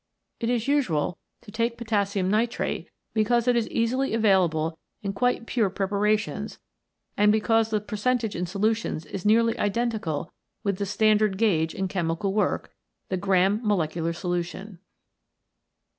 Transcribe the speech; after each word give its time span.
It 0.39 0.49
is 0.49 0.67
usual 0.67 1.19
to 1.43 1.51
take 1.51 1.77
potassium 1.77 2.27
nitrate 2.27 2.89
because 3.13 3.47
it 3.47 3.55
is 3.55 3.69
easily 3.69 4.15
available 4.15 4.79
in 5.03 5.13
quite 5.13 5.45
pure 5.45 5.69
preparations 5.69 6.57
and 7.15 7.31
because 7.31 7.69
the 7.69 7.79
percentage 7.79 8.35
in 8.35 8.47
solutions 8.47 9.05
is 9.05 9.27
nearly 9.27 9.55
identical 9.59 10.33
with 10.63 10.79
the 10.79 10.87
standard 10.87 11.37
gauge 11.37 11.75
in 11.75 11.87
chemical 11.87 12.33
work, 12.33 12.73
the 13.09 13.17
Gramm 13.17 13.61
Molecule 13.63 14.11
Solution. 14.11 14.79